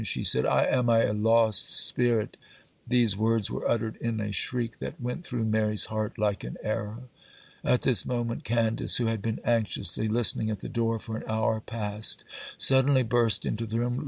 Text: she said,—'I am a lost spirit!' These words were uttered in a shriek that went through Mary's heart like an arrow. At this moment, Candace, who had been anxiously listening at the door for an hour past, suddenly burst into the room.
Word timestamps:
she 0.03 0.23
said,—'I 0.23 0.65
am 0.65 0.89
a 0.89 1.13
lost 1.13 1.69
spirit!' 1.71 2.35
These 2.87 3.15
words 3.15 3.51
were 3.51 3.69
uttered 3.69 3.97
in 3.97 4.19
a 4.19 4.31
shriek 4.31 4.79
that 4.79 4.99
went 4.99 5.23
through 5.23 5.45
Mary's 5.45 5.85
heart 5.85 6.17
like 6.17 6.43
an 6.43 6.57
arrow. 6.63 7.03
At 7.63 7.83
this 7.83 8.03
moment, 8.03 8.43
Candace, 8.43 8.97
who 8.97 9.05
had 9.05 9.21
been 9.21 9.39
anxiously 9.45 10.07
listening 10.07 10.49
at 10.49 10.61
the 10.61 10.69
door 10.69 10.97
for 10.97 11.17
an 11.17 11.23
hour 11.29 11.59
past, 11.61 12.25
suddenly 12.57 13.03
burst 13.03 13.45
into 13.45 13.67
the 13.67 13.77
room. 13.77 13.99